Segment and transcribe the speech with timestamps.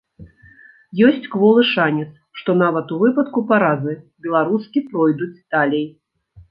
[1.07, 2.09] Ёсць кволы шанец,
[2.41, 3.93] што нават у выпадку паразы
[4.27, 5.87] беларускі пройдуць далей.